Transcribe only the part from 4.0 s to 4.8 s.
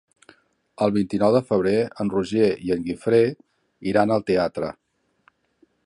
al teatre.